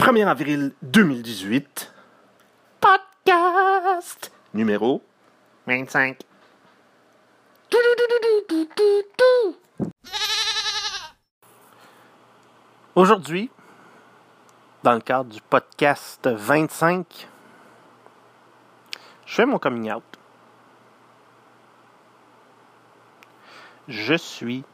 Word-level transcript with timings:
1er 0.00 0.28
avril 0.28 0.72
2018. 0.80 1.92
Podcast 2.80 4.32
numéro 4.54 5.02
25. 5.66 6.16
Aujourd'hui, 12.94 13.50
dans 14.82 14.94
le 14.94 15.00
cadre 15.00 15.28
du 15.28 15.42
podcast 15.42 16.26
25, 16.26 17.28
je 19.26 19.34
fais 19.34 19.44
mon 19.44 19.58
coming 19.58 19.92
out. 19.92 20.02
Je 23.86 24.14
suis 24.14 24.64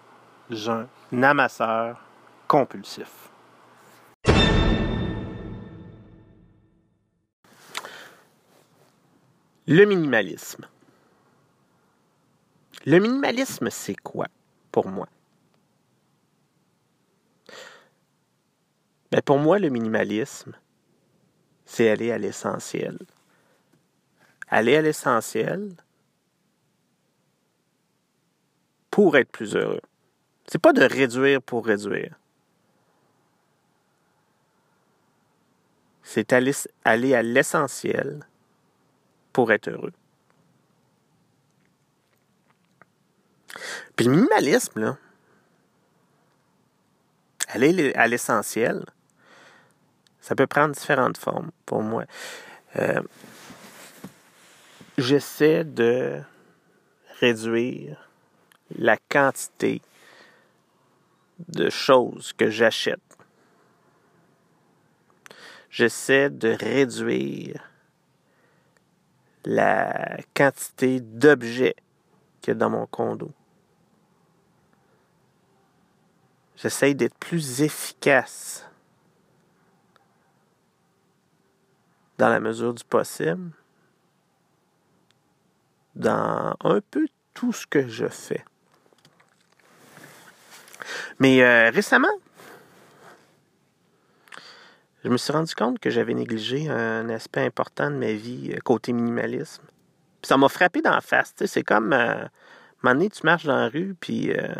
un 0.68 0.86
amasseur 1.24 2.00
compulsif. 2.46 3.26
Le 9.68 9.84
minimalisme. 9.84 10.66
Le 12.84 13.00
minimalisme, 13.00 13.68
c'est 13.70 13.96
quoi 13.96 14.28
pour 14.70 14.86
moi? 14.86 15.08
Ben 19.10 19.20
pour 19.22 19.38
moi, 19.38 19.58
le 19.58 19.68
minimalisme, 19.68 20.52
c'est 21.64 21.90
aller 21.90 22.12
à 22.12 22.18
l'essentiel. 22.18 22.98
Aller 24.48 24.76
à 24.76 24.82
l'essentiel 24.82 25.72
pour 28.90 29.16
être 29.16 29.30
plus 29.30 29.56
heureux. 29.56 29.80
C'est 30.46 30.60
pas 30.60 30.72
de 30.72 30.82
réduire 30.82 31.42
pour 31.42 31.66
réduire. 31.66 32.14
C'est 36.04 36.32
aller, 36.32 36.54
à 36.84 37.22
l'essentiel 37.22 38.24
pour 39.36 39.52
être 39.52 39.68
heureux. 39.68 39.92
Puis 43.94 44.06
le 44.06 44.12
minimalisme, 44.12 44.80
là, 44.80 44.96
aller 47.48 47.92
à 47.96 48.06
l'essentiel, 48.06 48.86
ça 50.22 50.34
peut 50.34 50.46
prendre 50.46 50.74
différentes 50.74 51.18
formes 51.18 51.50
pour 51.66 51.82
moi. 51.82 52.06
Euh, 52.76 53.02
j'essaie 54.96 55.64
de 55.64 56.22
réduire 57.20 58.08
la 58.74 58.96
quantité 58.96 59.82
de 61.46 61.68
choses 61.68 62.32
que 62.32 62.48
j'achète. 62.48 63.18
J'essaie 65.68 66.30
de 66.30 66.56
réduire 66.58 67.75
la 69.46 70.18
quantité 70.34 71.00
d'objets 71.00 71.76
qu'il 72.42 72.50
y 72.50 72.56
a 72.56 72.58
dans 72.58 72.68
mon 72.68 72.86
condo. 72.86 73.32
J'essaie 76.56 76.94
d'être 76.94 77.16
plus 77.16 77.62
efficace 77.62 78.68
dans 82.18 82.28
la 82.28 82.40
mesure 82.40 82.74
du 82.74 82.82
possible 82.82 83.52
dans 85.94 86.56
un 86.60 86.80
peu 86.90 87.06
tout 87.32 87.52
ce 87.52 87.66
que 87.66 87.86
je 87.86 88.08
fais. 88.08 88.44
Mais 91.20 91.42
euh, 91.42 91.70
récemment, 91.70 92.08
je 95.04 95.08
me 95.08 95.16
suis 95.16 95.32
rendu 95.32 95.54
compte 95.54 95.78
que 95.78 95.90
j'avais 95.90 96.14
négligé 96.14 96.68
un 96.68 97.08
aspect 97.10 97.44
important 97.44 97.90
de 97.90 97.96
ma 97.96 98.12
vie 98.12 98.52
euh, 98.52 98.58
côté 98.58 98.92
minimalisme. 98.92 99.62
Puis 100.20 100.28
ça 100.28 100.36
m'a 100.36 100.48
frappé 100.48 100.80
la 100.82 101.00
face. 101.00 101.34
C'est 101.44 101.62
comme, 101.62 101.92
euh, 101.92 102.24
un 102.24 102.28
moment 102.82 102.94
donné, 102.94 103.10
tu 103.10 103.24
marches 103.24 103.44
dans 103.44 103.56
la 103.56 103.68
rue, 103.68 103.94
puis 104.00 104.32
euh, 104.32 104.54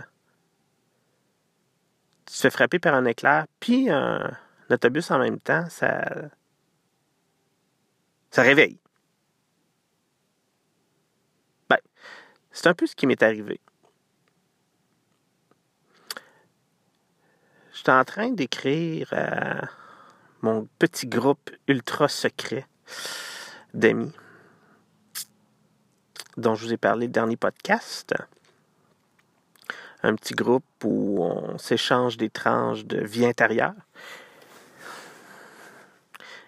tu 2.27 2.35
te 2.35 2.41
fais 2.41 2.51
frapper 2.51 2.79
par 2.79 2.95
un 2.95 3.05
éclair, 3.07 3.47
puis 3.61 3.91
un, 3.91 4.37
autobus 4.71 5.11
en 5.11 5.19
même 5.19 5.41
temps, 5.41 5.69
ça, 5.69 6.05
ça 8.31 8.43
réveille. 8.43 8.79
Ben, 11.69 11.79
c'est 12.53 12.69
un 12.69 12.75
peu 12.75 12.87
ce 12.87 12.95
qui 12.95 13.07
m'est 13.07 13.23
arrivé. 13.23 13.61
J'étais 17.73 17.93
en 17.93 18.05
train 18.05 18.31
d'écrire 18.31 19.13
mon 20.47 20.69
petit 20.79 21.09
groupe 21.09 21.51
ultra 21.67 22.07
secret 22.07 22.69
d'amis 23.75 24.13
dont 26.37 26.55
je 26.55 26.67
vous 26.67 26.73
ai 26.73 26.77
parlé 26.77 27.07
le 27.09 27.13
dernier 27.13 27.37
podcast. 27.37 28.15
Un 30.05 30.15
petit 30.15 30.35
groupe 30.35 30.65
où 30.85 31.25
on 31.25 31.59
s'échange 31.59 32.17
des 32.17 32.31
tranches 32.31 32.85
de 32.85 33.05
vie 33.05 33.27
intérieure. 33.27 33.75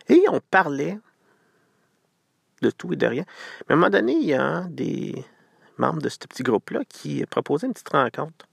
Et 0.09 0.23
on 0.29 0.39
parlait 0.39 1.01
de 2.63 2.71
tout 2.71 2.93
et 2.93 2.97
de 2.97 3.07
rien. 3.07 3.25
Mais 3.69 3.73
à 3.73 3.73
un 3.73 3.77
moment 3.79 3.91
donné, 3.91 4.13
il 4.13 4.27
y 4.27 4.35
a 4.35 4.45
un 4.45 4.69
des 4.69 5.25
membres 5.77 6.03
de 6.03 6.09
ce 6.09 6.19
petit 6.19 6.45
groupe-là 6.45 6.83
qui 6.89 7.27
proposait 7.27 7.67
une 7.67 7.73
petite 7.73 7.89
rencontre 7.89 8.47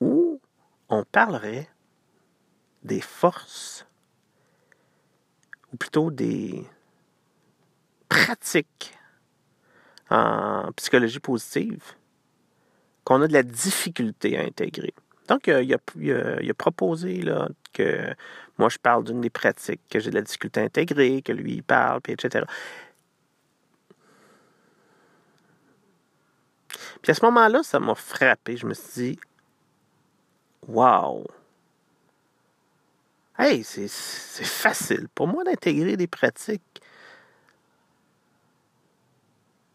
où 0.00 0.40
on 0.88 1.02
parlerait 1.02 1.68
des 2.84 3.00
forces 3.00 3.84
plutôt 5.74 6.10
des 6.10 6.64
pratiques 8.08 8.96
en 10.10 10.70
psychologie 10.76 11.20
positive 11.20 11.82
qu'on 13.04 13.20
a 13.22 13.28
de 13.28 13.32
la 13.32 13.42
difficulté 13.42 14.38
à 14.38 14.42
intégrer. 14.42 14.94
Donc, 15.28 15.46
il 15.46 15.74
a, 15.74 16.54
proposé 16.54 17.22
là, 17.22 17.48
que 17.72 18.14
moi, 18.58 18.68
je 18.68 18.78
parle 18.78 19.04
d'une 19.04 19.20
des 19.20 19.30
pratiques 19.30 19.80
que 19.90 19.98
j'ai 19.98 20.10
de 20.10 20.16
la 20.16 20.22
difficulté 20.22 20.60
à 20.60 20.64
intégrer, 20.64 21.22
que 21.22 21.32
lui, 21.32 21.54
il 21.54 21.62
parle, 21.62 22.00
puis 22.00 22.12
etc. 22.12 22.44
Puis 27.02 27.10
à 27.10 27.14
ce 27.14 27.24
moment-là, 27.26 27.62
ça 27.62 27.80
m'a 27.80 27.94
frappé. 27.94 28.56
Je 28.56 28.66
me 28.66 28.74
suis 28.74 29.12
dit, 29.12 29.18
wow! 30.66 31.26
Hey, 33.38 33.64
c'est 33.64 33.88
facile 33.88 35.08
pour 35.14 35.26
moi 35.26 35.42
d'intégrer 35.42 35.96
des 35.96 36.06
pratiques. 36.06 36.62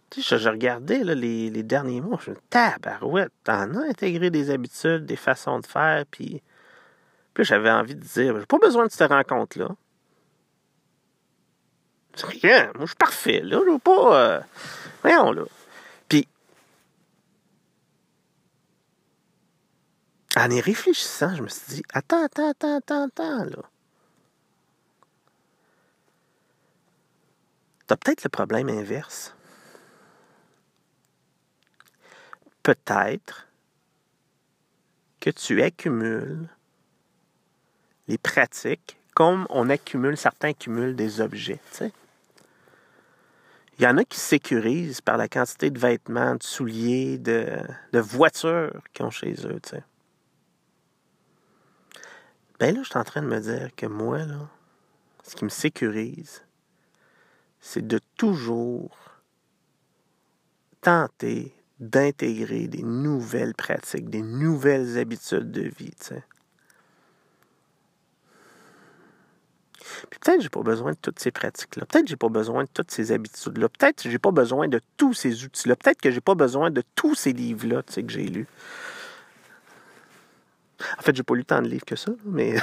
Tu 0.10 0.24
sais, 0.24 0.40
je, 0.40 0.50
regardais 0.50 1.04
les, 1.04 1.64
derniers 1.64 2.02
mois, 2.02 2.20
je 2.24 2.32
me 2.32 2.38
tabarouette, 2.50 3.32
t'en 3.44 3.76
as 3.76 3.90
intégré 3.90 4.32
des 4.32 4.50
habitudes, 4.50 5.06
des 5.06 5.16
façons 5.16 5.60
de 5.60 5.68
faire, 5.68 6.06
puis, 6.10 6.42
puis 7.34 7.44
j'avais 7.44 7.70
envie 7.70 7.96
de 7.96 8.04
dire, 8.04 8.40
j'ai 8.40 8.46
pas 8.46 8.58
besoin 8.58 8.88
de 8.88 8.92
cette 8.92 9.12
rencontre-là. 9.12 9.70
C'est 12.16 12.26
rien, 12.26 12.72
moi 12.74 12.86
je 12.86 12.88
suis 12.88 12.96
parfait, 12.96 13.42
là, 13.42 13.60
je 13.66 13.72
veux 13.72 13.80
pas... 13.80 14.20
Euh, 14.20 14.40
voyons, 15.04 15.32
là. 15.32 15.44
En 20.40 20.50
y 20.50 20.62
réfléchissant, 20.62 21.36
je 21.36 21.44
me 21.44 21.48
suis 21.48 21.76
dit, 21.76 21.84
attends, 21.94 22.26
attends, 22.26 22.50
attends, 22.52 22.78
attends, 22.78 23.06
attends, 23.06 23.46
là. 23.46 23.64
T'as 27.88 27.96
peut-être 27.96 28.24
le 28.24 28.30
problème 28.30 28.70
inverse. 28.70 29.36
Peut-être 32.62 33.48
que 35.20 35.32
tu 35.32 35.64
accumules 35.64 36.48
les 38.08 38.18
pratiques 38.18 38.98
comme 39.16 39.48
on 39.50 39.70
accumule, 39.70 40.16
certains 40.16 40.50
accumulent 40.50 40.96
des 40.96 41.20
objets, 41.20 41.60
tu 41.72 41.78
sais. 41.78 41.92
Il 43.78 43.84
y 43.84 43.88
en 43.88 43.98
a 43.98 44.06
qui 44.06 44.20
sécurisent 44.20 45.02
par 45.02 45.18
la 45.18 45.28
quantité 45.28 45.72
de 45.72 45.80
vêtements, 45.80 46.36
de 46.36 46.44
souliers, 46.44 47.18
de, 47.18 47.58
de 47.92 48.00
voitures 48.00 48.82
qu'ils 48.94 49.06
ont 49.06 49.10
chez 49.10 49.34
eux, 49.46 49.60
tu 49.62 49.70
sais. 49.72 49.84
Ben 52.60 52.76
là, 52.76 52.82
je 52.84 52.90
suis 52.90 52.98
en 52.98 53.04
train 53.04 53.22
de 53.22 53.28
me 53.28 53.40
dire 53.40 53.70
que 53.76 53.86
moi, 53.86 54.20
là, 54.26 54.50
ce 55.24 55.36
qui 55.36 55.46
me 55.46 55.50
sécurise, 55.50 56.44
c'est 57.60 57.86
de 57.88 58.00
toujours 58.18 58.98
tenter 60.82 61.54
d'intégrer 61.80 62.68
des 62.68 62.84
nouvelles 62.84 63.54
pratiques, 63.54 64.10
des 64.10 64.22
nouvelles 64.22 64.98
habitudes 64.98 65.52
de 65.52 65.62
vie. 65.62 65.94
Puis 70.10 70.20
peut-être 70.20 70.38
que 70.38 70.44
j'ai 70.44 70.50
pas 70.50 70.62
besoin 70.62 70.92
de 70.92 70.98
toutes 71.02 71.20
ces 71.20 71.32
pratiques-là. 71.32 71.86
Peut-être 71.86 72.04
que 72.04 72.10
j'ai 72.10 72.18
pas 72.18 72.30
besoin 72.30 72.64
de 72.64 72.70
toutes 72.74 72.92
ces 72.92 73.12
habitudes-là. 73.12 73.70
Peut-être 73.70 74.04
que 74.04 74.10
j'ai 74.10 74.20
pas 74.20 74.32
besoin 74.32 74.68
de 74.68 74.82
tous 74.98 75.14
ces 75.14 75.46
outils-là. 75.46 75.76
Peut-être 75.78 76.02
que 76.02 76.12
j'ai 76.12 76.22
pas 76.22 76.36
besoin 76.36 76.70
de 76.70 76.84
tous 76.96 77.16
ces 77.16 77.32
livres-là, 77.32 77.82
que 77.84 78.10
j'ai 78.10 78.28
lus. 78.28 78.48
En 81.00 81.02
fait, 81.02 81.16
j'ai 81.16 81.24
pas 81.24 81.34
lu 81.34 81.46
tant 81.46 81.62
de 81.62 81.68
livres 81.70 81.86
que 81.86 81.96
ça, 81.96 82.12
mais 82.26 82.56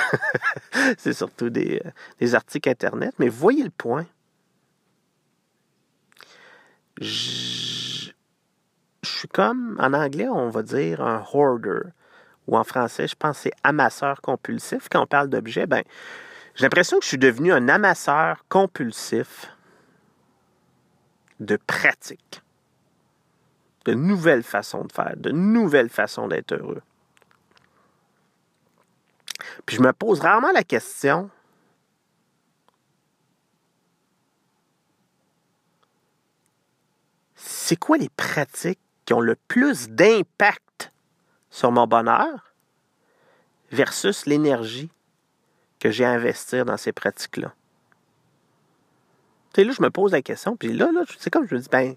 c'est 0.99 1.15
surtout 1.15 1.49
des, 1.49 1.83
des, 2.21 2.35
articles 2.35 2.69
Internet. 2.69 3.15
Mais 3.19 3.29
voyez 3.29 3.65
le 3.65 3.71
point. 3.71 4.05
Je, 7.01 8.11
suis 9.03 9.29
comme, 9.29 9.79
en 9.81 9.95
anglais, 9.95 10.29
on 10.29 10.51
va 10.51 10.63
dire 10.63 11.01
un 11.01 11.25
hoarder. 11.33 11.81
Ou 12.47 12.59
en 12.59 12.65
français, 12.65 13.09
je 13.09 13.17
pense 13.17 13.39
c'est 13.39 13.53
amasseur 13.65 14.21
compulsif. 14.21 14.89
Quand 14.91 15.03
on 15.03 15.07
parle 15.07 15.29
d'objets, 15.29 15.67
ben, 15.67 15.83
j'ai 16.55 16.65
l'impression 16.65 16.99
que 16.99 17.05
je 17.05 17.09
suis 17.09 17.19
devenu 17.19 17.53
un 17.53 17.69
amasseur 17.71 18.45
compulsif 18.51 19.51
de 21.41 21.59
pratiques, 21.67 22.43
de 23.87 23.95
nouvelles 23.95 24.43
façons 24.43 24.85
de 24.85 24.93
faire, 24.93 25.15
de 25.17 25.31
nouvelles 25.31 25.89
façons 25.89 26.29
d'être 26.29 26.53
heureux. 26.53 26.83
Puis 29.65 29.77
je 29.77 29.83
me 29.83 29.93
pose 29.93 30.21
rarement 30.21 30.53
la 30.53 30.65
question 30.65 31.31
c'est 37.67 37.77
quoi 37.77 37.99
les 37.99 38.09
pratiques 38.09 38.79
qui 39.05 39.13
ont 39.13 39.21
le 39.21 39.35
plus 39.49 39.89
d'impact 39.89 40.93
sur 41.51 41.73
mon 41.73 41.89
bonheur 41.89 42.53
versus 43.73 44.25
l'énergie 44.25 44.89
que 45.81 45.91
j'ai 45.91 46.05
à 46.05 46.11
investir 46.11 46.65
dans 46.65 46.77
ces 46.77 46.93
pratiques-là? 46.93 47.53
Tu 49.53 49.61
sais, 49.61 49.65
là, 49.65 49.73
je 49.77 49.83
me 49.83 49.91
pose 49.91 50.13
la 50.13 50.23
question, 50.23 50.57
puis 50.57 50.73
là, 50.73 50.93
là 50.93 51.03
c'est 51.19 51.29
comme 51.29 51.49
je 51.49 51.57
me 51.57 51.61
dis, 51.61 51.69
ben, 51.69 51.97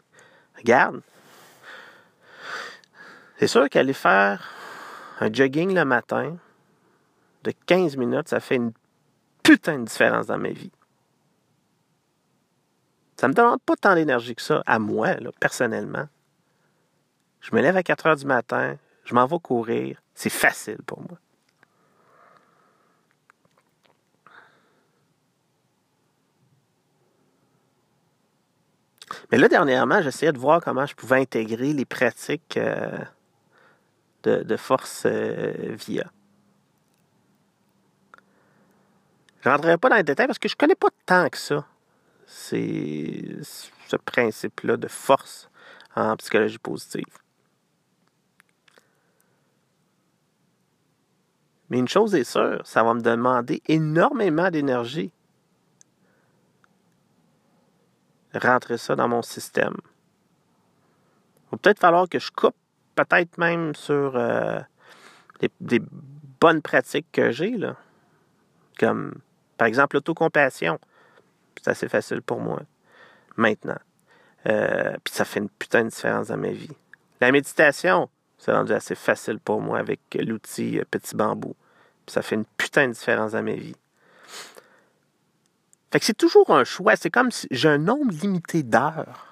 regarde, 0.58 1.02
c'est 3.38 3.48
sûr 3.48 3.70
qu'aller 3.70 3.94
faire 3.94 4.50
un 5.20 5.32
jogging 5.32 5.76
le 5.76 5.86
matin 5.86 6.36
de 7.44 7.52
15 7.66 7.98
minutes, 7.98 8.30
ça 8.30 8.40
fait 8.40 8.56
une 8.56 8.74
putain 9.44 9.80
de 9.80 9.86
différence 9.86 10.28
dans 10.28 10.38
ma 10.38 10.50
vie. 10.50 10.72
Ça 13.18 13.28
ne 13.28 13.34
me 13.34 13.36
demande 13.36 13.62
pas 13.62 13.76
tant 13.76 13.96
d'énergie 13.96 14.36
que 14.36 14.42
ça, 14.42 14.64
à 14.66 14.80
moi, 14.80 15.16
personnellement. 15.40 16.08
Je 17.42 17.56
me 17.56 17.62
lève 17.62 17.76
à 17.76 17.84
4 17.84 18.06
heures 18.06 18.16
du 18.16 18.26
matin, 18.26 18.78
je 19.04 19.14
m'en 19.14 19.26
vais 19.26 19.40
courir, 19.40 20.02
c'est 20.14 20.30
facile 20.30 20.80
pour 20.86 21.02
moi. 21.02 21.18
Mais 29.32 29.38
là, 29.38 29.48
dernièrement, 29.48 30.02
j'essayais 30.02 30.32
de 30.32 30.38
voir 30.38 30.62
comment 30.62 30.86
je 30.86 30.96
pouvais 30.96 31.20
intégrer 31.20 31.74
les 31.74 31.86
pratiques 31.86 32.58
euh, 32.58 32.98
de, 34.24 34.58
force 34.58 35.04
euh, 35.06 35.76
via. 35.76 36.12
Je 39.42 39.50
ne 39.50 39.54
rentrerai 39.54 39.78
pas 39.78 39.90
dans 39.90 39.96
les 39.96 40.04
détails 40.04 40.28
parce 40.28 40.40
que 40.40 40.50
je 40.50 40.56
ne 40.56 40.58
connais 40.58 40.76
pas 40.76 40.90
tant 41.06 41.30
que 41.30 41.38
ça. 41.38 41.66
C'est 42.26 43.38
ce 43.42 43.96
principe-là 43.96 44.78
de 44.78 44.88
force 44.88 45.50
en 45.96 46.16
psychologie 46.18 46.58
positive. 46.58 47.06
Mais 51.70 51.78
une 51.78 51.88
chose 51.88 52.16
est 52.16 52.24
sûre, 52.24 52.62
ça 52.66 52.84
va 52.84 52.94
me 52.94 53.02
demander 53.02 53.62
énormément 53.68 54.50
d'énergie 54.50 55.12
rentrer 58.34 58.78
ça 58.78 58.96
dans 58.96 59.08
mon 59.08 59.22
système. 59.22 59.76
Il 61.46 61.52
va 61.52 61.58
peut-être 61.58 61.80
falloir 61.80 62.08
que 62.08 62.20
je 62.20 62.32
coupe, 62.32 62.56
peut-être 62.96 63.38
même 63.38 63.74
sur 63.76 64.16
euh, 64.16 64.60
des, 65.60 65.82
bonnes 66.40 66.62
pratiques 66.62 67.08
que 67.12 67.32
j'ai, 67.32 67.58
là. 67.58 67.76
Comme, 68.80 69.16
par 69.60 69.68
exemple, 69.68 69.98
l'autocompassion. 69.98 70.80
C'est 71.62 71.70
assez 71.70 71.90
facile 71.90 72.22
pour 72.22 72.40
moi, 72.40 72.62
maintenant. 73.36 73.78
Euh, 74.48 74.96
puis 75.04 75.14
ça 75.14 75.26
fait 75.26 75.42
une 75.42 75.50
putain 75.50 75.84
de 75.84 75.90
différence 75.90 76.30
dans 76.30 76.38
ma 76.38 76.52
vie. 76.52 76.72
La 77.20 77.34
méditation, 77.34 78.10
c'est 78.38 78.54
rendu 78.54 78.72
assez 78.72 78.96
facile 78.96 79.38
pour 79.38 79.60
moi 79.60 79.78
avec 79.78 80.00
l'outil 80.16 80.80
euh, 80.80 80.86
Petit 80.90 81.14
Bambou. 81.14 81.58
Puis 82.06 82.14
ça 82.14 82.22
fait 82.22 82.36
une 82.36 82.46
putain 82.46 82.88
de 82.88 82.94
différence 82.94 83.34
dans 83.34 83.44
ma 83.44 83.52
vie. 83.52 83.76
Fait 85.92 86.00
que 86.00 86.06
c'est 86.06 86.18
toujours 86.18 86.50
un 86.52 86.64
choix. 86.64 86.96
C'est 86.96 87.10
comme 87.10 87.30
si 87.30 87.46
j'ai 87.52 87.68
un 87.68 87.80
nombre 87.80 88.14
limité 88.14 88.64
d'heures, 88.64 89.28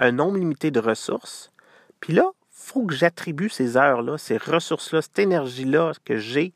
un 0.00 0.10
nombre 0.10 0.38
limité 0.38 0.72
de 0.72 0.80
ressources. 0.80 1.52
Puis 2.00 2.14
là, 2.14 2.24
il 2.32 2.42
faut 2.50 2.84
que 2.84 2.94
j'attribue 2.94 3.48
ces 3.48 3.76
heures-là, 3.76 4.18
ces 4.18 4.38
ressources-là, 4.38 5.02
cette 5.02 5.20
énergie-là 5.20 5.92
que 6.04 6.16
j'ai 6.16 6.52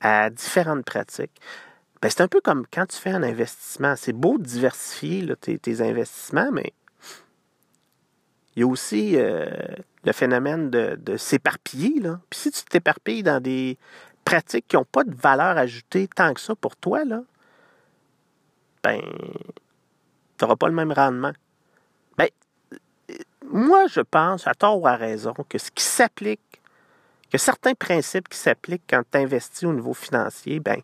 à 0.00 0.30
différentes 0.30 0.84
pratiques. 0.84 1.40
Ben, 2.00 2.08
c'est 2.08 2.20
un 2.20 2.28
peu 2.28 2.40
comme 2.40 2.64
quand 2.72 2.86
tu 2.86 2.96
fais 2.96 3.10
un 3.10 3.22
investissement. 3.22 3.94
C'est 3.96 4.12
beau 4.12 4.38
de 4.38 4.44
diversifier 4.44 5.26
tes, 5.40 5.80
investissements, 5.80 6.50
mais 6.52 6.72
il 8.54 8.60
y 8.60 8.62
a 8.62 8.66
aussi 8.66 9.16
euh, 9.16 9.48
le 10.04 10.12
phénomène 10.12 10.70
de, 10.70 11.16
s'éparpiller. 11.16 12.00
Puis 12.30 12.40
si 12.40 12.50
tu 12.50 12.64
t'éparpilles 12.64 13.22
dans 13.22 13.40
des 13.40 13.78
pratiques 14.24 14.66
qui 14.68 14.76
n'ont 14.76 14.84
pas 14.84 15.04
de 15.04 15.14
valeur 15.14 15.56
ajoutée 15.58 16.08
tant 16.08 16.34
que 16.34 16.40
ça 16.40 16.54
pour 16.54 16.76
toi, 16.76 17.02
ben, 18.82 19.00
tu 20.38 20.44
n'auras 20.44 20.56
pas 20.56 20.68
le 20.68 20.74
même 20.74 20.92
rendement. 20.92 21.32
Ben, 22.16 22.28
moi, 23.50 23.86
je 23.88 24.00
pense, 24.00 24.46
à 24.46 24.54
tort 24.54 24.80
ou 24.80 24.86
à 24.86 24.96
raison, 24.96 25.34
que 25.48 25.58
ce 25.58 25.70
qui 25.70 25.82
s'applique, 25.82 26.57
que 27.30 27.38
certains 27.38 27.74
principes 27.74 28.28
qui 28.28 28.38
s'appliquent 28.38 28.84
quand 28.88 29.02
tu 29.10 29.18
investis 29.18 29.64
au 29.64 29.72
niveau 29.72 29.94
financier, 29.94 30.60
ben, 30.60 30.80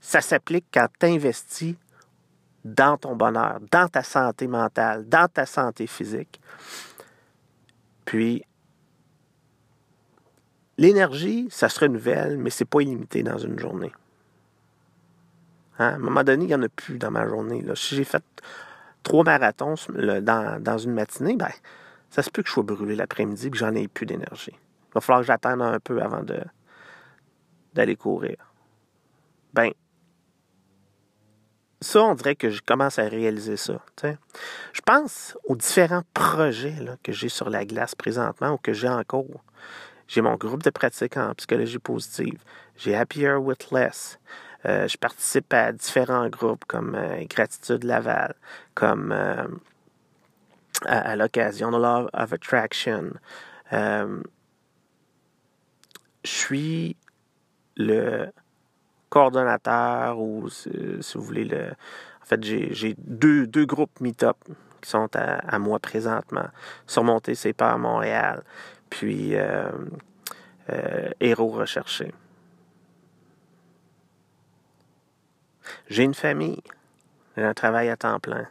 ça 0.00 0.20
s'applique 0.20 0.66
quand 0.72 0.86
tu 0.98 1.06
investis 1.06 1.74
dans 2.64 2.96
ton 2.96 3.16
bonheur, 3.16 3.58
dans 3.70 3.88
ta 3.88 4.02
santé 4.02 4.46
mentale, 4.46 5.08
dans 5.08 5.28
ta 5.28 5.46
santé 5.46 5.86
physique. 5.86 6.40
Puis, 8.04 8.44
l'énergie, 10.76 11.48
ça 11.50 11.68
se 11.68 11.80
renouvelle, 11.80 12.38
mais 12.38 12.50
c'est 12.50 12.64
pas 12.64 12.80
illimité 12.80 13.22
dans 13.22 13.38
une 13.38 13.58
journée. 13.58 13.92
Hein? 15.78 15.90
À 15.90 15.94
un 15.94 15.98
moment 15.98 16.24
donné, 16.24 16.44
il 16.44 16.48
n'y 16.48 16.54
en 16.54 16.62
a 16.62 16.68
plus 16.68 16.98
dans 16.98 17.10
ma 17.10 17.26
journée. 17.26 17.62
Là. 17.62 17.74
Si 17.74 17.94
j'ai 17.94 18.04
fait 18.04 18.22
trois 19.02 19.24
marathons 19.24 19.74
dans, 19.88 20.78
une 20.78 20.92
matinée, 20.92 21.36
ben, 21.36 21.50
ça 22.10 22.22
se 22.22 22.30
peut 22.30 22.42
que 22.42 22.48
je 22.48 22.54
sois 22.54 22.62
brûlé 22.62 22.96
l'après-midi 22.96 23.48
et 23.48 23.50
que 23.50 23.58
j'en 23.58 23.74
ai 23.74 23.88
plus 23.88 24.06
d'énergie. 24.06 24.54
Il 24.88 24.94
va 24.94 25.00
falloir 25.00 25.20
que 25.20 25.26
j'attende 25.26 25.62
un 25.62 25.80
peu 25.80 26.00
avant 26.02 26.22
de, 26.22 26.40
d'aller 27.74 27.96
courir. 27.96 28.36
Ben, 29.52 29.70
ça, 31.80 32.02
on 32.02 32.14
dirait 32.14 32.34
que 32.34 32.50
je 32.50 32.60
commence 32.60 32.98
à 32.98 33.04
réaliser 33.04 33.56
ça. 33.56 33.80
Je 34.72 34.80
pense 34.84 35.38
aux 35.44 35.54
différents 35.54 36.02
projets 36.12 36.74
que 37.02 37.12
j'ai 37.12 37.28
sur 37.28 37.50
la 37.50 37.64
glace 37.64 37.94
présentement 37.94 38.52
ou 38.52 38.56
que 38.56 38.72
j'ai 38.72 38.88
en 38.88 39.04
cours. 39.04 39.44
J'ai 40.08 40.22
mon 40.22 40.34
groupe 40.36 40.62
de 40.62 40.70
pratique 40.70 41.16
en 41.16 41.34
psychologie 41.34 41.78
positive. 41.78 42.42
J'ai 42.76 42.96
Happier 42.96 43.34
with 43.34 43.70
Less. 43.70 44.18
Euh, 44.66 44.88
je 44.88 44.96
participe 44.96 45.52
à 45.52 45.70
différents 45.70 46.28
groupes 46.28 46.64
comme 46.64 46.96
euh, 46.96 47.24
Gratitude 47.28 47.84
Laval, 47.84 48.34
comme 48.74 49.12
euh, 49.12 49.46
à, 50.84 51.14
l'occasion 51.14 51.70
de 51.70 51.76
Love 51.76 52.08
of 52.12 52.32
Attraction. 52.32 53.12
Je 56.28 56.34
suis 56.34 56.96
le 57.76 58.30
coordonnateur 59.08 60.18
ou, 60.18 60.48
si, 60.50 60.70
vous 61.14 61.22
voulez, 61.22 61.44
le, 61.44 61.70
en 61.70 62.26
fait, 62.26 62.42
j'ai 62.44 62.94
deux, 62.98 63.46
deux 63.46 63.64
groupes 63.64 64.00
Meetup 64.00 64.36
qui 64.80 64.90
sont 64.90 65.08
à, 65.16 65.58
moi 65.58 65.78
présentement. 65.78 66.48
Surmonter 66.86 67.34
ses 67.34 67.52
peurs 67.52 67.74
à 67.74 67.78
Montréal, 67.78 68.42
puis 68.90 69.34
Héros 71.20 71.48
recherchés. 71.48 72.12
J'ai 75.88 76.04
une 76.04 76.14
famille. 76.14 76.62
J'ai 77.36 77.44
un 77.44 77.54
travail 77.54 77.88
à 77.88 77.96
temps 77.96 78.20
plein. 78.20 78.46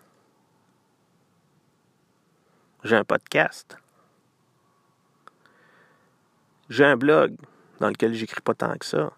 J'ai 2.84 2.96
un 2.96 3.04
podcast. 3.04 3.78
J'ai 6.70 6.86
un 6.86 6.98
blog 6.98 7.36
dans 7.80 7.90
lequel 7.90 8.14
j'écris 8.14 8.42
pas 8.42 8.54
tant 8.54 8.76
que 8.78 8.86
ça. 8.86 9.12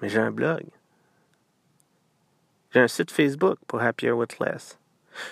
Mais 0.00 0.08
j'ai 0.08 0.18
un 0.18 0.30
blog. 0.30 0.64
J'ai 2.72 2.80
un 2.80 2.88
site 2.88 3.10
Facebook 3.10 3.58
pour 3.66 3.80
Happier 3.80 4.12
with 4.12 4.38
Less. 4.38 4.78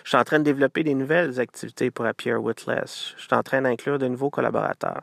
Je 0.04 0.08
suis 0.10 0.18
en 0.18 0.24
train 0.24 0.38
de 0.40 0.44
développer 0.44 0.82
des 0.82 0.94
nouvelles 0.94 1.38
activités 1.40 1.90
pour 1.90 2.04
Happier 2.04 2.34
with 2.34 2.66
Less. 2.66 3.14
Je 3.16 3.22
suis 3.22 3.34
en 3.34 3.42
train 3.42 3.62
d'inclure 3.62 3.98
de 3.98 4.08
nouveaux 4.08 4.30
collaborateurs. 4.30 5.02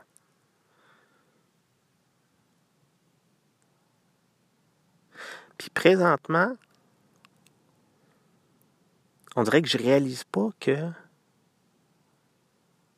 Puis 5.56 5.70
présentement, 5.70 6.56
on 9.34 9.42
dirait 9.42 9.62
que 9.62 9.68
je 9.68 9.78
réalise 9.78 10.24
pas 10.24 10.50
que 10.60 10.76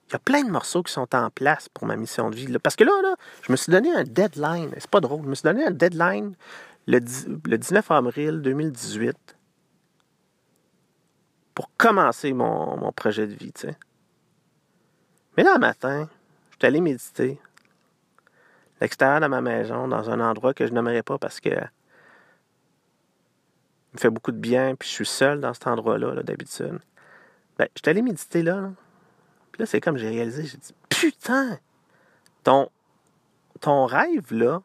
Il 0.09 0.13
y 0.13 0.17
a 0.17 0.19
plein 0.19 0.43
de 0.43 0.51
morceaux 0.51 0.83
qui 0.83 0.93
sont 0.93 1.15
en 1.15 1.29
place 1.29 1.69
pour 1.69 1.87
ma 1.87 1.97
mission 1.97 2.31
de 2.31 2.37
vie. 2.37 2.47
Parce 2.63 2.77
que 2.77 2.85
là, 2.85 2.93
là, 3.03 3.17
je 3.43 3.53
me 3.53 3.57
suis 3.57 3.71
donné 3.71 3.93
un 3.93 4.05
deadline. 4.05 4.71
C'est 4.79 4.91
pas 4.91 5.01
drôle. 5.01 5.23
Je 5.25 5.29
me 5.29 5.35
suis 5.35 5.43
donné 5.43 5.67
un 5.67 5.71
deadline 5.71 6.35
le, 6.87 7.01
19 7.01 7.91
avril 7.91 8.41
2018 8.41 9.37
pour 11.55 11.71
commencer 11.77 12.33
mon, 12.33 12.91
projet 12.93 13.27
de 13.27 13.35
vie. 13.35 13.53
Mais 15.37 15.43
là, 15.43 15.57
un 15.57 15.59
matin, 15.59 16.09
je 16.51 16.57
suis 16.57 16.67
allé 16.67 16.81
méditer 16.81 17.39
l'extérieur 18.81 19.21
de 19.21 19.27
ma 19.27 19.41
maison, 19.41 19.89
dans 19.89 20.09
un 20.09 20.21
endroit 20.21 20.55
que 20.55 20.67
je 20.67 20.73
n'aimerais 20.73 21.03
pas 21.03 21.19
parce 21.19 21.41
que 21.41 21.51
me 21.51 23.99
fait 23.99 24.11
beaucoup 24.11 24.33
de 24.33 24.39
bien, 24.39 24.75
puis 24.75 24.89
je 24.89 24.95
suis 24.95 25.07
seul 25.07 25.41
dans 25.41 25.53
cet 25.53 25.67
endroit-là, 25.67 26.15
-là, 26.15 26.23
d'habitude. 26.23 26.79
Ben, 27.59 27.69
je 27.75 27.81
suis 27.83 27.91
allé 27.91 28.03
méditer 28.03 28.43
là. 28.43 28.71
Puis 29.53 29.61
là, 29.61 29.67
c'est 29.67 29.81
comme 29.81 29.97
j'ai 29.97 30.09
réalisé, 30.09 30.45
j'ai 30.45 30.59
dit, 30.59 30.75
putain, 30.89 31.59
ton, 32.45 32.71
ton 33.61 33.87
rêve, 33.87 34.33
là, 34.33 34.63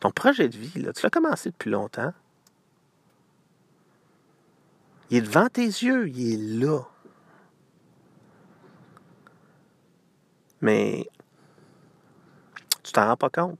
ton 0.00 0.10
projet 0.10 0.48
de 0.48 0.56
vie, 0.56 0.82
là, 0.82 0.92
tu 0.92 1.02
l'as 1.02 1.10
commencé 1.10 1.50
depuis 1.50 1.70
longtemps. 1.70 2.12
Il 5.10 5.18
est 5.18 5.20
devant 5.20 5.48
tes 5.48 5.64
yeux, 5.64 6.08
il 6.08 6.32
est 6.32 6.64
là. 6.64 6.80
Mais 10.60 11.08
tu 12.82 12.92
t'en 12.92 13.06
rends 13.06 13.16
pas 13.16 13.30
compte. 13.30 13.58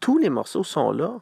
Tous 0.00 0.18
les 0.18 0.30
morceaux 0.30 0.64
sont 0.64 0.90
là. 0.90 1.20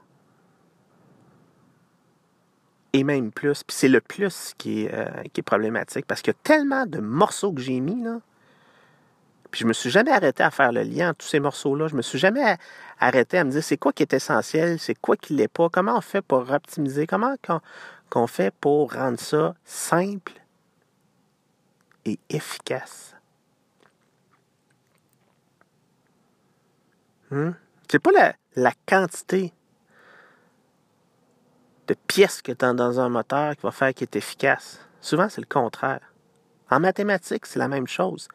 Et 2.99 3.05
même 3.05 3.31
plus. 3.31 3.62
Puis 3.62 3.76
c'est 3.76 3.88
le 3.88 4.00
plus 4.00 4.55
qui 4.59 4.83
est, 4.83 4.93
euh, 4.93 5.07
qui 5.33 5.40
est 5.40 5.43
problématique 5.43 6.05
parce 6.05 6.21
qu'il 6.21 6.33
y 6.33 6.37
a 6.37 6.40
tellement 6.43 6.85
de 6.85 6.99
morceaux 6.99 7.52
que 7.52 7.61
j'ai 7.61 7.78
mis, 7.78 8.02
là. 8.02 8.19
Puis 9.52 9.61
je 9.61 9.67
me 9.67 9.73
suis 9.73 9.88
jamais 9.88 10.11
arrêté 10.11 10.43
à 10.43 10.50
faire 10.50 10.73
le 10.73 10.83
lien 10.83 11.11
entre 11.11 11.19
tous 11.19 11.28
ces 11.28 11.40
morceaux-là. 11.40 11.87
Je 11.87 11.95
me 11.95 12.02
suis 12.02 12.19
jamais 12.19 12.57
arrêté 12.99 13.38
à 13.38 13.45
me 13.45 13.50
dire 13.50 13.62
c'est 13.62 13.76
quoi 13.76 13.93
qui 13.93 14.02
est 14.02 14.12
essentiel, 14.12 14.81
c'est 14.81 14.97
quoi 14.97 15.17
qui 15.17 15.35
l'est 15.35 15.49
pas, 15.49 15.69
comment 15.69 15.97
on 15.97 16.00
fait 16.00 16.23
pour 16.23 16.50
optimiser, 16.50 17.07
comment 17.07 17.37
qu'on 18.11 18.26
fait 18.26 18.52
pour 18.61 18.93
rendre 18.93 19.21
ça 19.21 19.55
simple 19.64 20.33
et 22.05 22.19
efficace. 22.28 23.14
Hmm? 27.31 27.52
C'est 27.90 27.99
pas 28.00 28.35
la, 28.57 28.73
quantité 28.87 29.52
de 31.88 31.95
pièces 32.07 32.42
que 32.42 32.52
tu 32.52 32.64
as 32.64 32.73
dans 32.75 33.00
un 33.00 33.09
moteur 33.09 33.57
qui 33.57 33.62
va 33.62 33.71
faire 33.71 33.92
qu'il 33.95 34.04
est 34.04 34.16
efficace. 34.16 34.80
Souvent, 35.00 35.28
c'est 35.28 35.40
le 35.40 35.47
contraire. 35.47 36.12
En 36.71 36.80
mathématiques, 36.80 37.47
c'est 37.47 37.59
la 37.59 37.68
même 37.68 37.87
chose. 37.87 38.28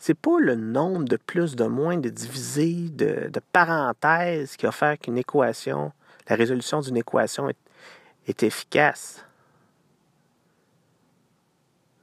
C'est 0.00 0.14
pas 0.14 0.38
le 0.40 0.56
nombre 0.56 1.04
de 1.04 1.16
plus, 1.16 1.56
de 1.56 1.64
moins, 1.64 1.98
de 1.98 2.08
divisés, 2.08 2.88
de, 2.90 3.28
de 3.30 3.40
parenthèses 3.52 4.56
qui 4.56 4.66
va 4.66 4.72
faire 4.72 4.98
qu'une 4.98 5.18
équation, 5.18 5.92
la 6.28 6.36
résolution 6.36 6.80
d'une 6.80 6.96
équation 6.96 7.50
est 8.26 8.42
efficace. 8.42 9.24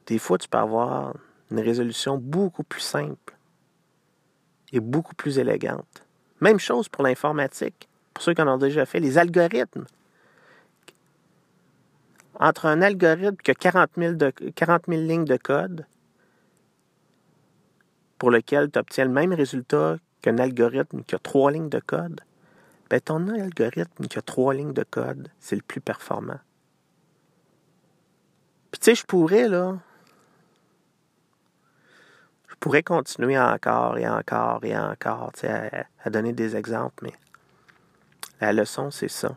Des 0.06 0.20
fois, 0.20 0.38
tu 0.38 0.48
peux 0.48 0.58
avoir 0.58 1.14
une 1.52 1.60
résolution 1.60 2.18
beaucoup 2.18 2.64
plus 2.64 2.82
simple 2.82 3.36
et 4.72 4.80
beaucoup 4.80 5.16
plus 5.16 5.38
élégante. 5.38 6.04
Même 6.42 6.60
chose 6.60 6.90
pour 6.90 7.04
l'informatique. 7.04 7.88
Pour 8.14 8.24
ceux 8.24 8.34
qui 8.34 8.42
en 8.42 8.48
ont 8.48 8.58
déjà 8.58 8.86
fait, 8.86 9.00
les 9.00 9.18
algorithmes. 9.18 9.86
Entre 12.44 12.66
un 12.66 12.82
algorithme 12.82 13.38
qui 13.38 13.52
a 13.52 13.54
40 13.54 13.92
000, 13.98 14.14
de, 14.16 14.30
40 14.30 14.84
000 14.90 15.02
lignes 15.02 15.24
de 15.24 15.38
code, 15.38 15.86
pour 18.18 18.32
lequel 18.32 18.70
tu 18.70 18.80
obtiens 18.80 19.06
le 19.06 19.12
même 19.12 19.34
résultat 19.34 19.96
qu'un 20.22 20.38
algorithme 20.38 21.04
qui 21.04 21.16
a 21.16 21.20
trois 21.20 21.52
lignes 21.52 21.70
de 21.70 21.80
code, 21.80 22.20
ben 22.90 23.00
ton 23.00 23.30
algorithme 23.30 24.08
qui 24.08 24.20
a 24.20 24.22
trois 24.22 24.54
lignes 24.54 24.74
de 24.74 24.84
code, 24.84 25.30
c'est 25.40 25.56
le 25.56 25.62
plus 25.62 25.80
performant. 25.80 26.40
Puis 28.72 28.80
tu 28.80 28.86
sais, 28.86 28.96
je 28.96 29.06
pourrais, 29.06 29.48
là, 29.48 29.78
pourrais 32.64 32.82
continuer 32.84 33.38
encore 33.38 33.98
et 33.98 34.08
encore 34.08 34.64
et 34.64 34.78
encore 34.78 35.34
à, 35.44 35.86
à 36.06 36.10
donner 36.10 36.32
des 36.32 36.56
exemples, 36.56 37.04
mais 37.04 37.14
la 38.40 38.54
leçon, 38.54 38.90
c'est 38.90 39.10
ça. 39.10 39.36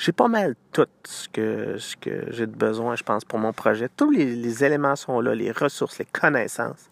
J'ai 0.00 0.12
pas 0.12 0.28
mal 0.28 0.54
tout 0.72 0.86
ce 1.04 1.28
que, 1.28 1.76
ce 1.76 1.94
que 1.94 2.24
j'ai 2.30 2.46
de 2.46 2.56
besoin, 2.56 2.96
je 2.96 3.02
pense, 3.02 3.22
pour 3.26 3.38
mon 3.38 3.52
projet. 3.52 3.90
Tous 3.94 4.10
les, 4.10 4.64
éléments 4.64 4.96
sont 4.96 5.20
là, 5.20 5.34
les 5.34 5.52
ressources, 5.52 5.98
les 5.98 6.06
connaissances. 6.06 6.88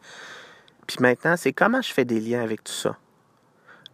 Puis 0.86 0.98
maintenant, 1.00 1.34
c'est 1.38 1.54
comment 1.54 1.80
je 1.80 1.90
fais 1.90 2.04
des 2.04 2.20
liens 2.20 2.42
avec 2.42 2.64
tout 2.64 2.72
ça? 2.72 2.98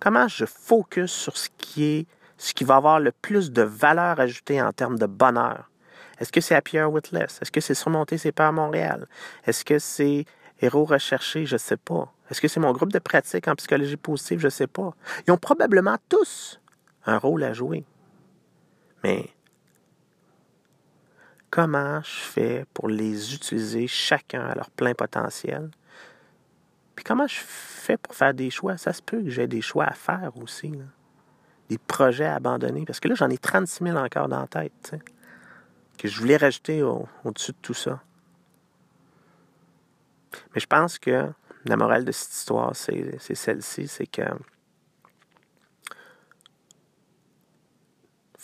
Comment 0.00 0.26
je 0.26 0.44
focus 0.46 1.12
sur 1.12 1.36
ce 1.36 1.48
qui 1.58 1.84
est, 1.84 2.06
ce 2.38 2.54
qui 2.54 2.64
va 2.64 2.74
avoir 2.74 2.98
le 2.98 3.12
plus 3.12 3.52
de 3.52 3.62
valeur 3.62 4.18
ajoutée 4.18 4.60
en 4.60 4.72
termes 4.72 4.98
de 4.98 5.06
bonheur? 5.06 5.70
Est-ce 6.18 6.32
que 6.32 6.40
c'est 6.40 6.56
Happy 6.56 6.80
with 6.82 7.12
Less? 7.12 7.38
Est-ce 7.40 7.52
que 7.52 7.60
c'est 7.60 7.74
Surmonter 7.74 8.18
ses 8.18 8.32
peurs 8.32 8.48
à 8.48 8.52
Montréal? 8.52 9.06
Est-ce 9.46 9.64
que 9.64 9.78
c'est 9.78 10.24
Héros 10.60 10.86
recherchés? 10.86 11.46
Je 11.46 11.54
ne 11.54 11.58
sais 11.58 11.76
pas. 11.76 12.12
Est-ce 12.32 12.40
que 12.40 12.48
c'est 12.48 12.58
mon 12.58 12.72
groupe 12.72 12.92
de 12.92 12.98
pratique 12.98 13.46
en 13.46 13.54
psychologie 13.54 13.96
positive? 13.96 14.40
Je 14.40 14.48
ne 14.48 14.50
sais 14.50 14.66
pas. 14.66 14.92
Ils 15.28 15.30
ont 15.30 15.38
probablement 15.38 15.98
tous 16.08 16.60
un 17.06 17.16
rôle 17.16 17.44
à 17.44 17.52
jouer. 17.52 17.84
Mais 19.04 19.28
comment 21.50 22.00
je 22.00 22.10
fais 22.10 22.64
pour 22.72 22.88
les 22.88 23.34
utiliser 23.34 23.86
chacun 23.86 24.46
à 24.46 24.54
leur 24.54 24.70
plein 24.70 24.94
potentiel? 24.94 25.70
Puis 26.96 27.04
comment 27.04 27.26
je 27.26 27.36
fais 27.36 27.98
pour 27.98 28.14
faire 28.14 28.32
des 28.32 28.48
choix? 28.48 28.78
Ça 28.78 28.94
se 28.94 29.02
peut 29.02 29.22
que 29.22 29.28
j'ai 29.28 29.46
des 29.46 29.60
choix 29.60 29.84
à 29.84 29.92
faire 29.92 30.32
aussi. 30.42 30.72
Des 31.68 31.76
projets 31.76 32.24
à 32.24 32.36
abandonner. 32.36 32.86
Parce 32.86 32.98
que 32.98 33.08
là, 33.08 33.14
j'en 33.14 33.28
ai 33.28 33.36
36 33.36 33.84
000 33.84 33.96
encore 33.98 34.28
dans 34.28 34.40
la 34.40 34.46
tête 34.46 34.94
que 35.98 36.08
je 36.08 36.18
voulais 36.18 36.38
rajouter 36.38 36.82
au, 36.82 37.06
dessus 37.26 37.52
de 37.52 37.58
tout 37.60 37.74
ça. 37.74 38.00
Mais 40.54 40.60
je 40.60 40.66
pense 40.66 40.98
que 40.98 41.30
la 41.66 41.76
morale 41.76 42.06
de 42.06 42.12
cette 42.12 42.32
histoire, 42.32 42.74
c'est 42.74 43.34
celle-ci, 43.34 43.86
c'est 43.86 44.06
que 44.06 44.22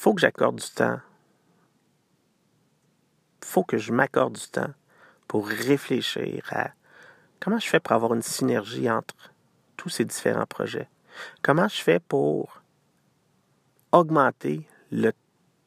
faut 0.00 0.14
que 0.14 0.22
j'accorde 0.22 0.56
du 0.56 0.70
temps. 0.70 0.98
faut 3.44 3.64
que 3.64 3.76
je 3.76 3.92
m'accorde 3.92 4.32
du 4.32 4.48
temps 4.48 4.72
pour 5.28 5.46
réfléchir 5.46 6.42
à 6.52 6.70
comment 7.38 7.58
je 7.58 7.68
fais 7.68 7.80
pour 7.80 7.92
avoir 7.92 8.14
une 8.14 8.22
synergie 8.22 8.90
entre 8.90 9.14
tous 9.76 9.90
ces 9.90 10.06
différents 10.06 10.46
projets. 10.46 10.88
Comment 11.42 11.68
je 11.68 11.82
fais 11.82 12.00
pour 12.00 12.62
augmenter 13.92 14.66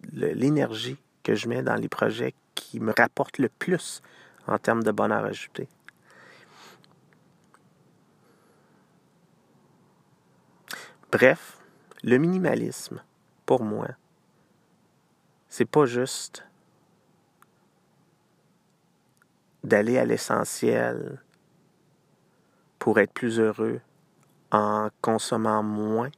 l'énergie 0.01 0.97
que 1.21 1.35
je 1.35 1.47
mets 1.47 1.61
dans 1.61 1.75
les 1.75 1.87
projets 1.87 2.33
qui 2.55 2.79
me 2.79 2.91
rapportent 2.97 3.37
le 3.37 3.49
plus 3.49 4.01
en 4.47 4.57
termes 4.57 4.81
de 4.81 4.91
bonheur 4.91 5.25
ajouté. 5.25 5.69
Bref, 11.11 11.59
le 12.01 12.17
minimalisme, 12.17 13.03
pour 13.45 13.63
moi, 13.63 13.89
c'est 15.55 15.65
pas 15.65 15.85
juste 15.85 16.43
d'aller 19.63 19.99
à 19.99 20.03
l'essentiel 20.03 21.21
pour 22.79 22.99
être 22.99 23.13
plus 23.13 23.39
heureux 23.39 23.79
en 24.51 24.89
consommant 25.01 25.61
moins 25.61 26.09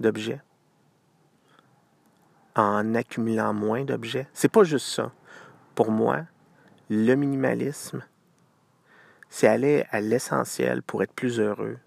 d'objets 0.00 0.42
en 2.56 2.96
accumulant 2.96 3.54
moins 3.54 3.84
d'objets. 3.84 4.26
C'est 4.34 4.50
pas 4.50 4.64
juste 4.64 4.88
ça. 4.88 5.12
Pour 5.76 5.92
moi, 5.92 6.22
le 6.90 7.14
minimalisme, 7.14 8.02
c'est 9.28 9.46
aller 9.46 9.84
à 9.92 10.00
l'essentiel 10.00 10.82
pour 10.82 11.04
être 11.04 11.12
plus 11.12 11.38
heureux. 11.38 11.78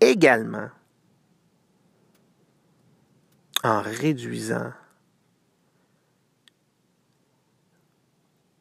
Également, 0.00 0.70
en 3.62 3.80
réduisant 3.82 4.72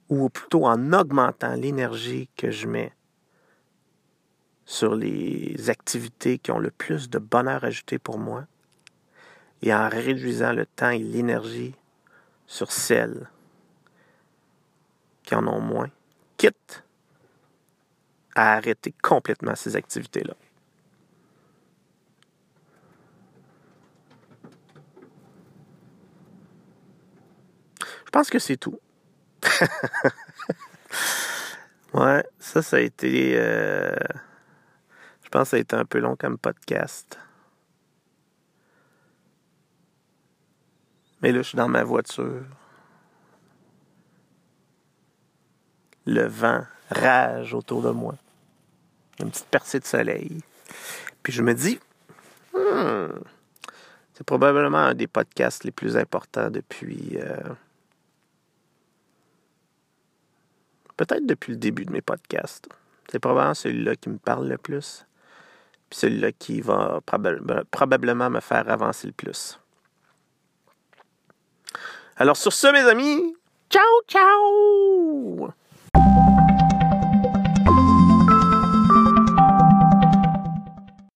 ou 0.09 0.29
plutôt 0.29 0.65
en 0.65 0.93
augmentant 0.93 1.53
l'énergie 1.55 2.29
que 2.37 2.51
je 2.51 2.67
mets 2.67 2.93
sur 4.65 4.95
les 4.95 5.69
activités 5.69 6.39
qui 6.39 6.51
ont 6.51 6.59
le 6.59 6.71
plus 6.71 7.09
de 7.09 7.19
bonheur 7.19 7.63
ajouté 7.63 7.99
pour 7.99 8.17
moi 8.17 8.45
et 9.61 9.73
en 9.73 9.89
réduisant 9.89 10.53
le 10.53 10.65
temps 10.65 10.89
et 10.89 10.99
l'énergie 10.99 11.73
sur 12.45 12.71
celles 12.71 13.29
qui 15.23 15.35
en 15.35 15.47
ont 15.47 15.59
moins, 15.59 15.89
quitte 16.37 16.83
à 18.35 18.53
arrêter 18.53 18.93
complètement 19.01 19.55
ces 19.55 19.75
activités-là. 19.75 20.35
Je 28.05 28.11
pense 28.11 28.29
que 28.29 28.39
c'est 28.39 28.57
tout. 28.57 28.79
ouais, 31.93 32.23
ça, 32.39 32.61
ça 32.61 32.77
a 32.77 32.79
été. 32.79 33.33
Euh, 33.37 33.95
je 35.23 35.29
pense 35.29 35.43
que 35.43 35.49
ça 35.49 35.57
a 35.57 35.59
été 35.59 35.75
un 35.75 35.85
peu 35.85 35.99
long 35.99 36.15
comme 36.15 36.37
podcast. 36.37 37.19
Mais 41.21 41.31
là, 41.31 41.39
je 41.39 41.49
suis 41.49 41.57
dans 41.57 41.67
ma 41.67 41.83
voiture. 41.83 42.43
Le 46.05 46.27
vent 46.27 46.63
rage 46.89 47.53
autour 47.53 47.81
de 47.81 47.89
moi. 47.89 48.15
Une 49.19 49.31
petite 49.31 49.47
percée 49.47 49.79
de 49.79 49.85
soleil. 49.85 50.41
Puis 51.23 51.33
je 51.33 51.41
me 51.41 51.53
dis, 51.53 51.79
hmm, 52.53 53.19
c'est 54.13 54.25
probablement 54.25 54.77
un 54.77 54.93
des 54.93 55.07
podcasts 55.07 55.63
les 55.63 55.71
plus 55.71 55.97
importants 55.97 56.49
depuis. 56.49 57.17
Euh, 57.17 57.55
peut-être 60.97 61.25
depuis 61.25 61.51
le 61.51 61.57
début 61.57 61.85
de 61.85 61.91
mes 61.91 62.01
podcasts. 62.01 62.67
C'est 63.09 63.19
probablement 63.19 63.53
celui-là 63.53 63.95
qui 63.95 64.09
me 64.09 64.17
parle 64.17 64.47
le 64.47 64.57
plus. 64.57 65.05
Puis 65.89 65.99
celui-là 65.99 66.31
qui 66.33 66.59
va 66.59 66.99
probablement 67.71 68.29
me 68.29 68.41
faire 68.41 68.69
avancer 68.69 69.07
le 69.07 69.13
plus. 69.13 69.59
Alors 72.17 72.35
sur 72.35 72.51
ce, 72.51 72.67
mes 72.67 72.89
amis, 72.89 73.35
ciao, 73.69 73.83
ciao! 74.07 75.53